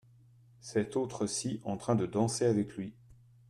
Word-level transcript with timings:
Cette 0.61 0.95
autre 0.95 1.27
-ci 1.27 1.61
en 1.63 1.77
train 1.77 1.93
de 1.93 2.07
danser 2.07 2.47
avec 2.47 2.75
lui! 2.75 2.95